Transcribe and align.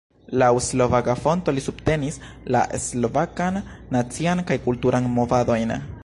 Laŭ 0.41 0.47
slovaka 0.67 1.13
fonto 1.25 1.53
li 1.57 1.63
subtenis 1.65 2.17
la 2.55 2.63
slovakan 2.85 3.59
nacian 3.97 4.41
kaj 4.51 4.59
kulturan 4.67 5.11
movadojn. 5.19 5.75